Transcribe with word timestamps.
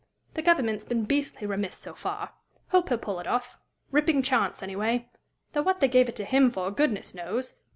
"The 0.33 0.41
government's 0.41 0.87
been 0.87 1.05
beastly 1.05 1.45
remiss 1.45 1.75
so 1.77 1.93
far. 1.93 2.33
Hope 2.69 2.89
he'll 2.89 2.97
pull 2.97 3.19
it 3.19 3.27
off. 3.27 3.59
Ripping 3.91 4.23
chance, 4.23 4.63
anyway. 4.63 5.11
Though 5.53 5.61
what 5.61 5.79
they 5.79 5.87
gave 5.87 6.09
it 6.09 6.15
to 6.15 6.25
him 6.25 6.49
for, 6.49 6.71
goodness 6.71 7.13
knows! 7.13 7.59